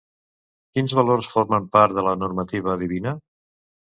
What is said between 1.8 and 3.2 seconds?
de la normativa divina?